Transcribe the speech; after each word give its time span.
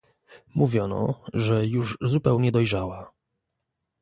"Mówiono, 0.55 1.21
że 1.33 1.67
już 1.67 1.97
zupełnie 2.01 2.51
dojrzała." 2.51 3.11